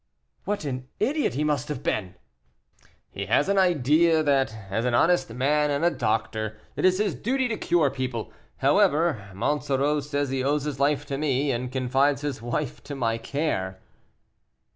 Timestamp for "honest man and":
4.95-5.85